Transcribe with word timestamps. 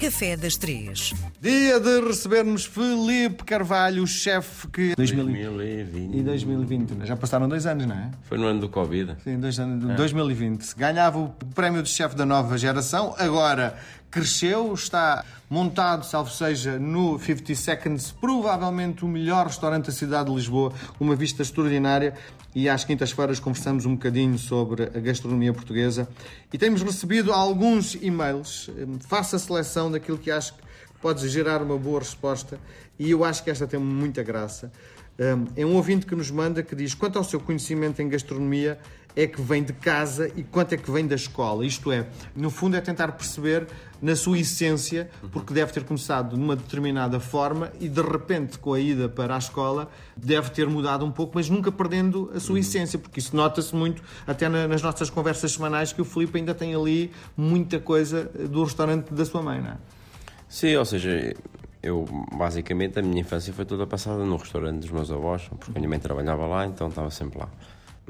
Café 0.00 0.34
das 0.34 0.56
Três. 0.56 1.12
Dia 1.42 1.78
de 1.78 2.00
recebermos 2.00 2.64
Felipe 2.64 3.44
Carvalho, 3.44 4.02
o 4.02 4.06
chefe 4.06 4.66
que. 4.68 4.94
2020. 4.96 6.16
E 6.16 6.22
2020, 6.22 6.90
né? 6.92 7.04
já 7.04 7.14
passaram 7.14 7.46
dois 7.46 7.66
anos, 7.66 7.84
não 7.84 7.94
é? 7.94 8.10
Foi 8.22 8.38
no 8.38 8.46
ano 8.46 8.60
do 8.60 8.68
Covid. 8.70 9.16
Sim, 9.22 9.38
dois 9.38 9.58
anos, 9.60 9.94
2020. 9.96 10.74
Ganhava 10.74 11.18
o 11.18 11.28
prémio 11.54 11.82
de 11.82 11.90
chefe 11.90 12.16
da 12.16 12.24
nova 12.24 12.56
geração, 12.56 13.14
agora 13.18 13.76
cresceu, 14.10 14.74
está 14.74 15.24
montado, 15.48 16.04
salvo 16.04 16.30
seja, 16.30 16.78
no 16.78 17.18
50 17.18 17.54
Seconds, 17.54 18.12
provavelmente 18.12 19.04
o 19.04 19.08
melhor 19.08 19.46
restaurante 19.46 19.86
da 19.86 19.92
cidade 19.92 20.28
de 20.28 20.34
Lisboa, 20.34 20.72
uma 20.98 21.14
vista 21.14 21.42
extraordinária. 21.42 22.14
E 22.52 22.68
às 22.68 22.84
quintas-feiras 22.84 23.38
conversamos 23.38 23.86
um 23.86 23.94
bocadinho 23.94 24.36
sobre 24.36 24.82
a 24.82 25.00
gastronomia 25.00 25.52
portuguesa. 25.52 26.08
E 26.52 26.58
temos 26.58 26.82
recebido 26.82 27.32
alguns 27.32 27.94
e-mails. 27.94 28.68
Faça 29.08 29.36
a 29.36 29.38
seleção 29.38 29.90
daquilo 29.90 30.18
que 30.18 30.32
acho 30.32 30.54
que 30.54 30.62
pode 31.00 31.28
gerar 31.28 31.62
uma 31.62 31.78
boa 31.78 32.00
resposta. 32.00 32.58
E 32.98 33.12
eu 33.12 33.24
acho 33.24 33.44
que 33.44 33.50
esta 33.50 33.68
tem 33.68 33.78
muita 33.78 34.24
graça. 34.24 34.72
É 35.54 35.66
um 35.66 35.76
ouvinte 35.76 36.06
que 36.06 36.16
nos 36.16 36.30
manda 36.30 36.62
que 36.62 36.74
diz: 36.74 36.94
quanto 36.94 37.18
ao 37.18 37.24
seu 37.24 37.38
conhecimento 37.38 38.00
em 38.00 38.08
gastronomia, 38.08 38.78
é 39.14 39.26
que 39.26 39.40
vem 39.40 39.62
de 39.62 39.72
casa 39.72 40.30
e 40.36 40.42
quanto 40.42 40.74
é 40.74 40.76
que 40.76 40.90
vem 40.90 41.06
da 41.06 41.14
escola. 41.14 41.64
Isto 41.64 41.92
é, 41.92 42.06
no 42.34 42.50
fundo, 42.50 42.76
é 42.76 42.80
tentar 42.80 43.12
perceber 43.12 43.66
na 44.00 44.16
sua 44.16 44.38
essência, 44.38 45.10
porque 45.30 45.52
deve 45.52 45.72
ter 45.72 45.84
começado 45.84 46.34
de 46.34 46.42
uma 46.42 46.56
determinada 46.56 47.20
forma 47.20 47.70
e 47.78 47.88
de 47.88 48.00
repente, 48.00 48.58
com 48.58 48.72
a 48.72 48.80
ida 48.80 49.08
para 49.08 49.34
a 49.34 49.38
escola, 49.38 49.90
deve 50.16 50.50
ter 50.50 50.66
mudado 50.66 51.04
um 51.04 51.10
pouco, 51.10 51.32
mas 51.34 51.50
nunca 51.50 51.70
perdendo 51.70 52.30
a 52.34 52.40
sua 52.40 52.58
essência, 52.58 52.98
porque 52.98 53.20
isso 53.20 53.36
nota-se 53.36 53.74
muito 53.74 54.02
até 54.26 54.48
nas 54.48 54.82
nossas 54.82 55.10
conversas 55.10 55.52
semanais 55.52 55.92
que 55.92 56.00
o 56.00 56.04
Filipe 56.04 56.38
ainda 56.38 56.54
tem 56.54 56.74
ali 56.74 57.10
muita 57.36 57.78
coisa 57.78 58.24
do 58.24 58.64
restaurante 58.64 59.12
da 59.12 59.24
sua 59.24 59.42
mãe, 59.42 59.60
não 59.60 59.70
é? 59.70 59.76
Sim, 60.48 60.76
ou 60.76 60.84
seja, 60.84 61.34
eu 61.82 62.06
basicamente 62.36 62.98
a 62.98 63.02
minha 63.02 63.20
infância 63.20 63.52
foi 63.52 63.64
toda 63.64 63.86
passada 63.86 64.24
no 64.24 64.36
restaurante 64.36 64.80
dos 64.80 64.90
meus 64.90 65.10
avós, 65.12 65.42
porque 65.48 65.72
a 65.72 65.78
minha 65.78 65.88
mãe 65.88 65.98
trabalhava 65.98 66.46
lá, 66.46 66.66
então 66.66 66.88
estava 66.88 67.10
sempre 67.10 67.38
lá 67.38 67.48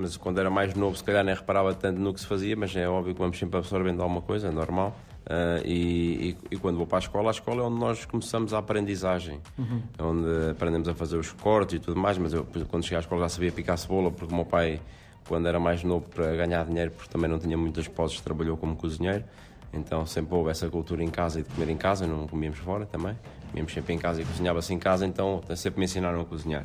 mas 0.01 0.17
quando 0.17 0.39
era 0.39 0.51
mais 0.51 0.75
novo, 0.75 0.97
se 0.97 1.05
calhar 1.05 1.23
nem 1.23 1.35
reparava 1.35 1.75
tanto 1.75 2.01
no 2.01 2.15
que 2.15 2.21
se 2.21 2.27
fazia, 2.27 2.57
mas 2.57 2.75
é 2.75 2.89
óbvio 2.89 3.15
que 3.15 3.21
vamos 3.21 3.39
sempre 3.39 3.59
absorvendo 3.59 4.03
alguma 4.03 4.23
coisa, 4.23 4.49
é 4.49 4.51
normal. 4.51 4.97
Uh, 5.27 5.65
e, 5.65 6.31
e, 6.31 6.37
e, 6.53 6.57
quando 6.57 6.79
vou 6.79 6.87
para 6.87 6.99
a 6.99 7.01
escola, 7.01 7.29
a 7.29 7.31
escola 7.31 7.63
é 7.63 7.65
onde 7.65 7.79
nós 7.79 8.05
começamos 8.05 8.55
a 8.55 8.59
aprendizagem, 8.59 9.41
uhum. 9.59 9.83
é 9.97 10.03
onde 10.03 10.51
aprendemos 10.51 10.89
a 10.89 10.95
fazer 10.95 11.19
os 11.19 11.31
cortes 11.33 11.77
e 11.77 11.79
tudo 11.79 12.01
mais. 12.01 12.17
Mas 12.19 12.33
eu, 12.33 12.47
quando 12.69 12.83
cheguei 12.83 12.97
à 12.97 13.01
escola, 13.01 13.23
já 13.23 13.29
sabia 13.29 13.53
picar 13.53 13.77
cebola, 13.77 14.11
porque 14.11 14.33
o 14.33 14.37
meu 14.37 14.47
pai, 14.47 14.81
quando 15.29 15.47
era 15.47 15.61
mais 15.61 15.85
novo, 15.85 16.09
para 16.09 16.35
ganhar 16.35 16.65
dinheiro, 16.65 16.91
porque 16.91 17.11
também 17.11 17.31
não 17.31 17.39
tinha 17.39 17.57
muitas 17.57 17.87
posses, 17.87 18.21
trabalhou 18.21 18.57
como 18.57 18.75
cozinheiro. 18.75 19.25
Então 19.73 20.05
sempre 20.05 20.35
houve 20.35 20.51
essa 20.51 20.69
cultura 20.69 21.05
em 21.05 21.11
casa 21.11 21.41
e 21.41 21.43
de 21.43 21.49
comer 21.51 21.71
em 21.71 21.77
casa, 21.77 22.07
não 22.07 22.27
comíamos 22.27 22.59
fora 22.59 22.87
também. 22.87 23.17
Comíamos 23.51 23.73
sempre 23.73 23.95
em 23.95 23.99
casa 23.99 24.23
e 24.23 24.25
cozinhava-se 24.25 24.73
em 24.73 24.79
casa, 24.79 25.07
então 25.07 25.43
sempre 25.55 25.79
me 25.79 25.85
ensinaram 25.85 26.21
a 26.21 26.25
cozinhar. 26.25 26.65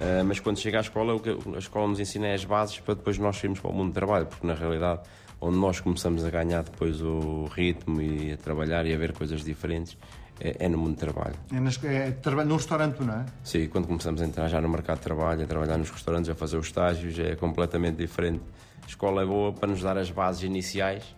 Uh, 0.00 0.24
mas 0.24 0.40
quando 0.40 0.58
chega 0.58 0.78
à 0.78 0.80
escola, 0.80 1.14
o 1.14 1.20
que 1.20 1.28
a 1.28 1.58
escola 1.58 1.88
nos 1.88 2.00
ensina 2.00 2.28
é 2.28 2.34
as 2.34 2.44
bases 2.44 2.80
para 2.80 2.94
depois 2.94 3.18
nós 3.18 3.42
irmos 3.44 3.60
para 3.60 3.70
o 3.70 3.74
mundo 3.74 3.90
do 3.90 3.94
trabalho, 3.94 4.26
porque 4.26 4.46
na 4.46 4.54
realidade, 4.54 5.00
onde 5.40 5.58
nós 5.58 5.78
começamos 5.78 6.24
a 6.24 6.30
ganhar 6.30 6.62
depois 6.62 7.02
o 7.02 7.44
ritmo 7.54 8.00
e 8.00 8.32
a 8.32 8.36
trabalhar 8.38 8.86
e 8.86 8.94
a 8.94 8.98
ver 8.98 9.12
coisas 9.12 9.44
diferentes, 9.44 9.98
é, 10.40 10.64
é 10.64 10.68
no 10.70 10.78
mundo 10.78 10.94
do 10.94 11.00
trabalho. 11.00 11.34
É, 11.52 11.60
nas, 11.60 11.82
é 11.84 12.12
trabalho 12.12 12.48
num 12.48 12.56
restaurante, 12.56 13.02
não 13.02 13.14
é? 13.14 13.26
Sim, 13.44 13.68
quando 13.68 13.86
começamos 13.86 14.22
a 14.22 14.24
entrar 14.24 14.48
já 14.48 14.58
no 14.58 14.70
mercado 14.70 14.96
de 14.96 15.04
trabalho, 15.04 15.42
a 15.42 15.46
trabalhar 15.46 15.76
nos 15.76 15.90
restaurantes, 15.90 16.30
a 16.30 16.34
fazer 16.34 16.56
os 16.56 16.66
estágios, 16.66 17.18
é 17.18 17.36
completamente 17.36 17.96
diferente. 17.96 18.42
A 18.82 18.86
escola 18.86 19.22
é 19.22 19.26
boa 19.26 19.52
para 19.52 19.68
nos 19.68 19.82
dar 19.82 19.98
as 19.98 20.10
bases 20.10 20.44
iniciais 20.44 21.14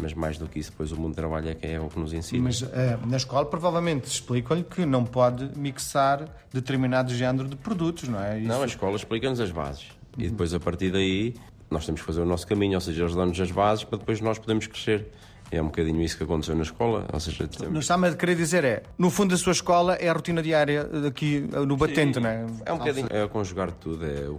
mas 0.00 0.14
mais 0.14 0.38
do 0.38 0.46
que 0.46 0.58
isso, 0.58 0.70
depois 0.70 0.92
o 0.92 0.96
mundo 0.96 1.12
do 1.12 1.16
trabalho 1.16 1.48
é 1.48 1.54
que 1.54 1.66
é 1.66 1.80
o 1.80 1.88
que 1.88 1.98
nos 1.98 2.12
ensina. 2.12 2.44
Mas 2.44 2.62
uh, 2.62 2.68
na 3.06 3.16
escola 3.16 3.46
provavelmente 3.46 4.04
explicam-lhe 4.04 4.64
que 4.64 4.84
não 4.84 5.04
pode 5.04 5.50
mixar 5.58 6.28
determinado 6.52 7.14
género 7.14 7.48
de 7.48 7.56
produtos, 7.56 8.08
não 8.08 8.22
é? 8.22 8.38
Isso... 8.38 8.48
Não, 8.48 8.62
a 8.62 8.66
escola 8.66 8.96
explica-nos 8.96 9.40
as 9.40 9.50
bases 9.50 9.86
e 10.18 10.28
depois 10.28 10.54
a 10.54 10.60
partir 10.60 10.90
daí 10.90 11.34
nós 11.70 11.84
temos 11.84 12.00
que 12.00 12.06
fazer 12.06 12.20
o 12.20 12.26
nosso 12.26 12.46
caminho, 12.46 12.74
ou 12.74 12.80
seja, 12.80 13.02
eles 13.02 13.14
dão-nos 13.14 13.40
as 13.40 13.50
bases 13.50 13.84
para 13.84 13.98
depois 13.98 14.20
nós 14.20 14.38
podermos 14.38 14.66
crescer. 14.66 15.08
É 15.54 15.62
um 15.62 15.66
bocadinho 15.66 16.02
isso 16.02 16.16
que 16.16 16.24
aconteceu 16.24 16.54
na 16.54 16.62
escola. 16.62 17.06
Ou 17.12 17.20
seja, 17.20 17.46
temos... 17.46 17.80
está-me 17.80 18.08
a 18.08 18.14
querer 18.14 18.34
dizer 18.34 18.64
é, 18.64 18.82
no 18.98 19.10
fundo 19.10 19.34
a 19.34 19.38
sua 19.38 19.52
escola 19.52 19.94
é 19.94 20.08
a 20.08 20.12
rotina 20.12 20.42
diária 20.42 20.88
aqui 21.06 21.40
no 21.66 21.76
Batente, 21.76 22.14
Sim, 22.14 22.20
não 22.20 22.30
é? 22.30 22.46
É 22.66 22.72
um 22.72 22.78
bocadinho, 22.78 23.06
é 23.10 23.26
conjugar 23.28 23.70
tudo. 23.72 24.04
É 24.04 24.28
o, 24.28 24.38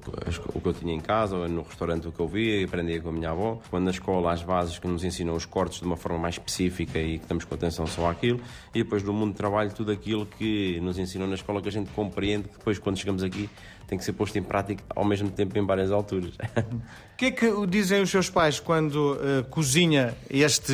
o, 0.53 0.61
que 0.61 0.67
eu 0.67 0.73
tinha 0.73 0.93
em 0.93 0.99
casa, 0.99 1.47
no 1.47 1.61
restaurante 1.61 2.07
o 2.07 2.11
que 2.11 2.19
eu 2.19 2.27
via, 2.27 2.65
aprendia 2.65 3.01
com 3.01 3.09
a 3.09 3.11
minha 3.11 3.31
avó. 3.31 3.59
Quando 3.69 3.85
na 3.85 3.91
escola 3.91 4.31
as 4.31 4.43
bases 4.43 4.77
que 4.77 4.87
nos 4.87 5.03
ensinam 5.03 5.35
os 5.35 5.45
cortes 5.45 5.79
de 5.79 5.85
uma 5.85 5.97
forma 5.97 6.17
mais 6.17 6.35
específica 6.35 6.99
e 6.99 7.17
que 7.17 7.23
estamos 7.23 7.45
com 7.45 7.55
atenção 7.55 7.87
só 7.87 8.09
àquilo. 8.09 8.39
E 8.73 8.83
depois 8.83 9.03
no 9.03 9.13
mundo 9.13 9.31
de 9.31 9.37
trabalho 9.37 9.71
tudo 9.73 9.91
aquilo 9.91 10.25
que 10.25 10.79
nos 10.81 10.97
ensinam 10.97 11.27
na 11.27 11.35
escola 11.35 11.61
que 11.61 11.69
a 11.69 11.71
gente 11.71 11.89
compreende 11.91 12.49
que 12.49 12.57
depois 12.57 12.77
quando 12.79 12.97
chegamos 12.97 13.23
aqui 13.23 13.49
tem 13.87 13.97
que 13.97 14.03
ser 14.03 14.13
posto 14.13 14.37
em 14.37 14.43
prática 14.43 14.83
ao 14.95 15.05
mesmo 15.05 15.29
tempo 15.29 15.57
em 15.57 15.65
várias 15.65 15.91
alturas. 15.91 16.33
O 17.15 17.17
que 17.17 17.25
é 17.25 17.31
que 17.31 17.67
dizem 17.67 18.01
os 18.01 18.09
seus 18.09 18.29
pais 18.29 18.59
quando 18.59 19.13
uh, 19.13 19.43
cozinha 19.49 20.13
este, 20.29 20.73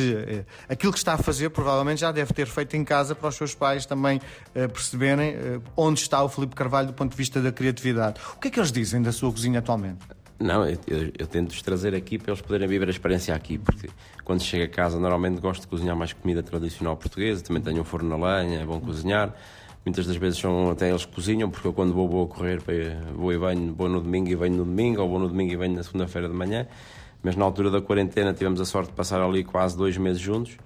aquilo 0.68 0.92
que 0.92 0.98
está 0.98 1.14
a 1.14 1.18
fazer? 1.18 1.50
Provavelmente 1.50 2.00
já 2.00 2.12
deve 2.12 2.32
ter 2.32 2.46
feito 2.46 2.76
em 2.76 2.84
casa 2.84 3.14
para 3.14 3.28
os 3.28 3.34
seus 3.34 3.54
pais 3.54 3.86
também 3.86 4.18
uh, 4.18 4.68
perceberem 4.68 5.34
onde 5.76 6.00
está 6.00 6.22
o 6.22 6.28
Felipe 6.28 6.54
Carvalho 6.54 6.88
do 6.88 6.92
ponto 6.92 7.10
de 7.10 7.16
vista 7.16 7.40
da 7.40 7.52
criatividade. 7.52 8.20
O 8.36 8.40
que 8.40 8.48
é 8.48 8.50
que 8.50 8.58
eles 8.58 8.72
dizem 8.72 9.02
da 9.02 9.12
sua 9.12 9.30
cozinha 9.30 9.58
atualmente? 9.58 10.00
Não, 10.42 10.66
eu, 10.68 10.76
eu, 10.88 11.12
eu 11.20 11.26
tento-os 11.26 11.62
trazer 11.62 11.94
aqui 11.94 12.18
para 12.18 12.32
eles 12.32 12.42
poderem 12.42 12.66
viver 12.66 12.88
a 12.88 12.90
experiência 12.90 13.32
aqui, 13.32 13.58
porque 13.58 13.88
quando 14.24 14.42
chego 14.42 14.64
a 14.64 14.68
casa 14.68 14.98
normalmente 14.98 15.40
gosto 15.40 15.62
de 15.62 15.68
cozinhar 15.68 15.96
mais 15.96 16.12
comida 16.12 16.42
tradicional 16.42 16.96
portuguesa, 16.96 17.44
também 17.44 17.62
tenho 17.62 17.80
um 17.80 17.84
forno 17.84 18.18
na 18.18 18.40
lenha, 18.40 18.60
é 18.60 18.66
bom 18.66 18.80
cozinhar. 18.80 19.32
Muitas 19.84 20.06
das 20.06 20.16
vezes 20.16 20.38
são 20.40 20.70
até 20.70 20.90
eles 20.90 21.04
que 21.04 21.12
cozinham, 21.12 21.48
porque 21.48 21.66
eu 21.66 21.72
quando 21.72 21.92
vou, 21.92 22.08
vou 22.08 22.24
a 22.24 22.28
correr, 22.28 22.60
vou 23.14 23.32
e 23.32 23.38
venho, 23.38 23.72
vou 23.74 23.88
no 23.88 24.00
domingo 24.00 24.28
e 24.28 24.34
venho 24.34 24.56
no 24.56 24.64
domingo, 24.64 25.00
ou 25.02 25.08
vou 25.08 25.18
no 25.18 25.28
domingo 25.28 25.52
e 25.52 25.56
venho 25.56 25.76
na 25.76 25.82
segunda-feira 25.82 26.28
de 26.28 26.34
manhã. 26.34 26.66
Mas 27.22 27.36
na 27.36 27.44
altura 27.44 27.70
da 27.70 27.80
quarentena 27.80 28.32
tivemos 28.32 28.60
a 28.60 28.64
sorte 28.64 28.88
de 28.88 28.94
passar 28.94 29.20
ali 29.20 29.44
quase 29.44 29.76
dois 29.76 29.96
meses 29.96 30.20
juntos, 30.20 30.56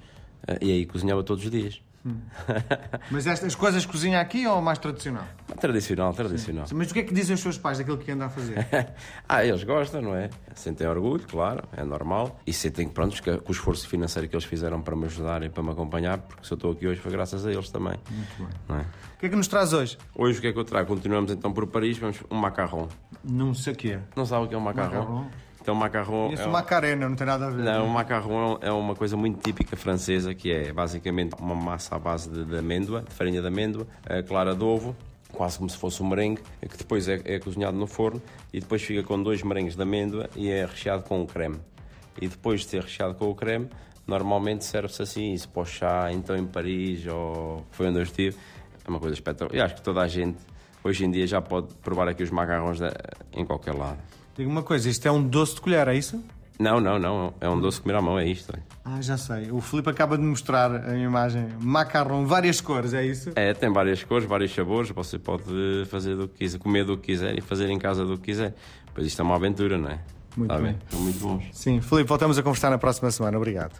eh, 0.46 0.58
e 0.60 0.72
aí 0.72 0.86
cozinhava 0.86 1.22
todos 1.22 1.44
os 1.44 1.50
dias. 1.50 1.80
Hum. 2.06 2.20
Mas 3.10 3.26
estas 3.26 3.56
coisas 3.56 3.84
cozinha 3.84 4.20
aqui 4.20 4.46
ou 4.46 4.62
mais 4.62 4.78
tradicional? 4.78 5.24
Tradicional, 5.60 6.14
tradicional. 6.14 6.66
Sim. 6.68 6.76
Mas 6.76 6.90
o 6.90 6.94
que 6.94 7.00
é 7.00 7.02
que 7.02 7.12
dizem 7.12 7.34
os 7.34 7.40
seus 7.40 7.58
pais 7.58 7.78
daquilo 7.78 7.98
que 7.98 8.12
anda 8.12 8.26
a 8.26 8.28
fazer? 8.28 8.64
ah, 9.28 9.44
eles 9.44 9.64
gostam, 9.64 10.00
não 10.00 10.14
é? 10.14 10.30
Sentem 10.54 10.86
orgulho, 10.86 11.24
claro, 11.26 11.64
é 11.76 11.82
normal. 11.82 12.38
E 12.46 12.52
sentem 12.52 12.88
pronto, 12.88 13.20
que, 13.20 13.38
que 13.38 13.50
o 13.50 13.52
esforço 13.52 13.88
financeiro 13.88 14.28
que 14.28 14.36
eles 14.36 14.44
fizeram 14.44 14.80
para 14.80 14.94
me 14.94 15.06
ajudar 15.06 15.42
e 15.42 15.48
para 15.48 15.64
me 15.64 15.70
acompanhar, 15.70 16.18
porque 16.18 16.46
se 16.46 16.52
eu 16.52 16.54
estou 16.54 16.70
aqui 16.70 16.86
hoje 16.86 17.00
foi 17.00 17.10
graças 17.10 17.44
a 17.44 17.50
eles 17.50 17.70
também. 17.70 17.98
Muito 18.08 18.36
bem. 18.68 18.78
É? 18.78 18.82
O 18.82 19.18
que 19.18 19.26
é 19.26 19.28
que 19.28 19.36
nos 19.36 19.48
traz 19.48 19.72
hoje? 19.72 19.98
Hoje 20.14 20.38
o 20.38 20.40
que 20.40 20.46
é 20.46 20.52
que 20.52 20.58
eu 20.58 20.64
trago? 20.64 20.86
Continuamos 20.86 21.32
então 21.32 21.52
por 21.52 21.66
Paris, 21.66 21.98
vamos 21.98 22.22
um 22.30 22.36
macarrão. 22.36 22.86
Não 23.24 23.52
sei 23.52 23.72
o 23.72 23.76
que 23.76 23.92
é. 23.92 24.00
Não 24.14 24.24
sabe 24.24 24.44
o 24.44 24.48
que 24.48 24.54
é 24.54 24.58
um 24.58 24.60
macarrão? 24.60 25.00
macarrão. 25.00 25.30
Então, 25.66 25.74
macarrão. 25.74 26.32
Isso 26.32 26.44
é 26.44 26.46
macarena, 26.46 27.08
não 27.08 27.16
tem 27.16 27.26
nada 27.26 27.48
a 27.48 27.50
ver. 27.50 27.64
Não, 27.64 27.86
o 27.86 27.90
macarrão 27.90 28.56
é 28.60 28.70
uma 28.70 28.94
coisa 28.94 29.16
muito 29.16 29.40
típica 29.42 29.76
francesa, 29.76 30.32
que 30.32 30.52
é 30.52 30.72
basicamente 30.72 31.34
uma 31.40 31.56
massa 31.56 31.96
à 31.96 31.98
base 31.98 32.30
de, 32.30 32.44
de 32.44 32.56
amêndoa, 32.56 33.02
de 33.02 33.12
farinha 33.12 33.40
de 33.40 33.48
amêndoa, 33.48 33.84
clara 34.28 34.54
de 34.54 34.62
ovo, 34.62 34.94
quase 35.32 35.58
como 35.58 35.68
se 35.68 35.76
fosse 35.76 36.00
um 36.04 36.08
merengue, 36.08 36.40
que 36.70 36.76
depois 36.78 37.08
é, 37.08 37.20
é, 37.24 37.40
cozinhado 37.40 37.76
no 37.76 37.88
forno 37.88 38.22
e 38.52 38.60
depois 38.60 38.80
fica 38.80 39.02
com 39.02 39.20
dois 39.20 39.42
merengues 39.42 39.74
de 39.74 39.82
amêndoa 39.82 40.30
e 40.36 40.48
é 40.48 40.64
recheado 40.64 41.02
com 41.02 41.20
o 41.20 41.26
creme. 41.26 41.58
E 42.22 42.28
depois 42.28 42.60
de 42.60 42.68
ser 42.68 42.82
recheado 42.82 43.16
com 43.16 43.28
o 43.28 43.34
creme, 43.34 43.68
normalmente 44.06 44.64
serve-se 44.64 45.02
assim, 45.02 45.32
isso 45.32 45.48
para 45.48 45.62
o 45.62 45.66
chá, 45.66 46.12
então 46.12 46.36
em 46.36 46.46
Paris 46.46 47.04
ou 47.08 47.66
foi 47.72 47.88
onde 47.88 47.98
eu 47.98 48.04
estive, 48.04 48.36
é 48.84 48.88
uma 48.88 49.00
coisa 49.00 49.14
espetacular. 49.14 49.58
E 49.58 49.60
acho 49.60 49.74
que 49.74 49.82
toda 49.82 50.00
a 50.00 50.06
gente 50.06 50.38
hoje 50.86 51.04
em 51.04 51.10
dia 51.10 51.26
já 51.26 51.40
pode 51.40 51.74
provar 51.82 52.08
aqui 52.08 52.22
os 52.22 52.30
macarrões 52.30 52.78
em 53.32 53.44
qualquer 53.44 53.74
lado. 53.74 53.98
Diga 54.36 54.48
uma 54.48 54.62
coisa, 54.62 54.88
isto 54.88 55.06
é 55.06 55.10
um 55.10 55.22
doce 55.22 55.54
de 55.54 55.60
colher, 55.60 55.88
é 55.88 55.94
isso? 55.94 56.22
Não, 56.58 56.80
não, 56.80 56.98
não. 56.98 57.34
É 57.40 57.48
um 57.48 57.60
doce 57.60 57.76
de 57.78 57.82
comer 57.82 57.96
à 57.96 58.02
mão, 58.02 58.18
é 58.18 58.26
isto. 58.26 58.52
Ah, 58.84 59.00
já 59.00 59.18
sei. 59.18 59.50
O 59.50 59.60
Filipe 59.60 59.90
acaba 59.90 60.16
de 60.16 60.24
mostrar 60.24 60.70
a 60.88 60.96
imagem. 60.96 61.48
Macarrão, 61.60 62.26
várias 62.26 62.60
cores, 62.60 62.94
é 62.94 63.04
isso? 63.04 63.32
É, 63.34 63.52
tem 63.52 63.70
várias 63.70 64.02
cores, 64.02 64.26
vários 64.26 64.54
sabores. 64.54 64.90
Você 64.90 65.18
pode 65.18 65.44
fazer 65.90 66.16
do 66.16 66.28
que 66.28 66.38
quiser, 66.38 66.58
comer 66.58 66.84
do 66.84 66.96
que 66.96 67.06
quiser 67.12 67.36
e 67.36 67.40
fazer 67.42 67.68
em 67.68 67.78
casa 67.78 68.04
do 68.06 68.16
que 68.16 68.24
quiser. 68.24 68.54
Pois 68.94 69.06
isto 69.06 69.20
é 69.20 69.24
uma 69.24 69.34
aventura, 69.34 69.76
não 69.76 69.90
é? 69.90 69.98
Muito 70.36 70.50
Está 70.52 70.62
bem. 70.62 70.78
São 70.88 71.00
muito 71.00 71.18
bons. 71.18 71.44
Sim, 71.52 71.80
Filipe, 71.80 72.08
voltamos 72.08 72.38
a 72.38 72.42
conversar 72.42 72.70
na 72.70 72.78
próxima 72.78 73.10
semana. 73.10 73.36
Obrigado. 73.36 73.72